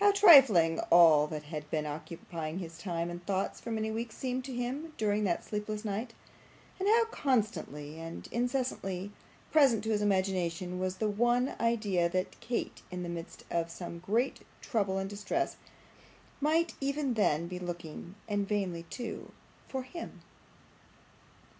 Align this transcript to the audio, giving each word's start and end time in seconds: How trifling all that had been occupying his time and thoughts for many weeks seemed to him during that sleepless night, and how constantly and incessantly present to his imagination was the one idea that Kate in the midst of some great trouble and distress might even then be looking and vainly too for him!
How 0.00 0.10
trifling 0.10 0.80
all 0.90 1.28
that 1.28 1.44
had 1.44 1.70
been 1.70 1.86
occupying 1.86 2.58
his 2.58 2.76
time 2.76 3.08
and 3.08 3.24
thoughts 3.24 3.60
for 3.60 3.70
many 3.70 3.88
weeks 3.92 4.16
seemed 4.16 4.44
to 4.46 4.52
him 4.52 4.94
during 4.96 5.22
that 5.22 5.44
sleepless 5.44 5.84
night, 5.84 6.12
and 6.80 6.88
how 6.88 7.04
constantly 7.04 7.96
and 8.00 8.26
incessantly 8.32 9.12
present 9.52 9.84
to 9.84 9.90
his 9.90 10.02
imagination 10.02 10.80
was 10.80 10.96
the 10.96 11.08
one 11.08 11.54
idea 11.60 12.08
that 12.08 12.40
Kate 12.40 12.82
in 12.90 13.04
the 13.04 13.08
midst 13.08 13.44
of 13.48 13.70
some 13.70 14.00
great 14.00 14.40
trouble 14.60 14.98
and 14.98 15.08
distress 15.08 15.56
might 16.40 16.74
even 16.80 17.14
then 17.14 17.46
be 17.46 17.60
looking 17.60 18.16
and 18.28 18.48
vainly 18.48 18.82
too 18.90 19.30
for 19.68 19.84
him! 19.84 20.22